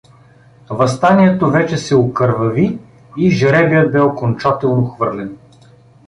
[0.69, 2.79] Въстанието вече се окървави
[3.17, 5.37] и жребият бе окончателно хвърлен.